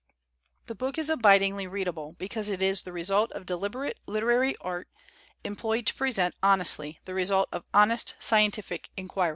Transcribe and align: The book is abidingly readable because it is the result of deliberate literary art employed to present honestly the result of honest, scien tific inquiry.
The 0.65 0.73
book 0.73 0.97
is 0.97 1.11
abidingly 1.11 1.67
readable 1.69 2.13
because 2.17 2.49
it 2.49 2.59
is 2.59 2.81
the 2.81 2.91
result 2.91 3.31
of 3.33 3.45
deliberate 3.45 3.99
literary 4.07 4.55
art 4.59 4.89
employed 5.43 5.85
to 5.85 5.93
present 5.93 6.33
honestly 6.41 6.99
the 7.05 7.13
result 7.13 7.49
of 7.51 7.65
honest, 7.71 8.15
scien 8.19 8.49
tific 8.49 8.85
inquiry. 8.97 9.29